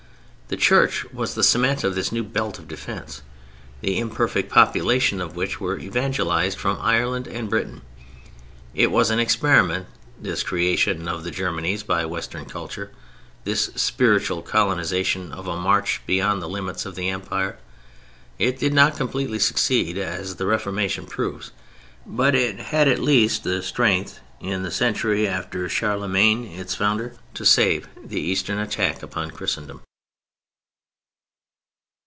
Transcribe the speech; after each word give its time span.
The 0.51 0.57
Church 0.57 1.05
was 1.13 1.33
the 1.33 1.45
cement 1.45 1.85
of 1.85 1.95
this 1.95 2.11
new 2.11 2.25
belt 2.25 2.59
of 2.59 2.67
defence—the 2.67 3.97
imperfect 3.97 4.51
population 4.51 5.21
of 5.21 5.33
which 5.37 5.61
were 5.61 5.79
evangelized 5.79 6.57
from 6.59 6.77
Ireland 6.81 7.25
and 7.25 7.49
Britain. 7.49 7.83
It 8.75 8.91
was 8.91 9.09
an 9.11 9.19
experiment, 9.21 9.85
this 10.19 10.43
creation 10.43 11.07
of 11.07 11.23
the 11.23 11.31
Germanies 11.31 11.83
by 11.83 12.03
Western 12.05 12.43
culture, 12.43 12.91
this 13.45 13.67
spiritual 13.75 14.41
colonization 14.41 15.31
of 15.31 15.47
a 15.47 15.55
March 15.55 16.01
beyond 16.05 16.41
the 16.41 16.49
limits 16.49 16.85
of 16.85 16.95
the 16.95 17.07
Empire. 17.07 17.57
It 18.37 18.59
did 18.59 18.73
not 18.73 18.97
completely 18.97 19.39
succeed, 19.39 19.97
as 19.97 20.35
the 20.35 20.45
Reformation 20.45 21.05
proves; 21.05 21.51
but 22.05 22.35
it 22.35 22.59
had 22.59 22.89
at 22.89 22.99
least 22.99 23.45
the 23.45 23.63
strength 23.63 24.19
in 24.41 24.63
the 24.63 24.71
century 24.71 25.25
after 25.29 25.69
Charlemagne, 25.69 26.43
its 26.45 26.75
founder, 26.75 27.15
to 27.35 27.43
withstand 27.43 27.87
the 28.03 28.19
Eastern 28.19 28.59
attack 28.59 29.01
upon 29.01 29.31
Christendom. 29.31 29.79